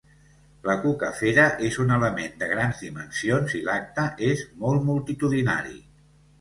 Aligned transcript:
La 0.69 0.73
Cucafera 0.85 1.45
és 1.67 1.77
un 1.83 1.93
element 1.99 2.33
de 2.41 2.49
grans 2.55 2.81
dimensions 2.87 3.55
i 3.61 3.63
l'acte 3.69 4.09
és 4.33 4.45
molt 4.67 4.91
multitudinari. 4.91 5.81